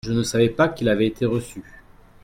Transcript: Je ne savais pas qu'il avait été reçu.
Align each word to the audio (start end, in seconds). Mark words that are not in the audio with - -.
Je 0.07 0.13
ne 0.13 0.23
savais 0.23 0.49
pas 0.49 0.67
qu'il 0.67 0.89
avait 0.89 1.05
été 1.05 1.27
reçu. 1.27 1.63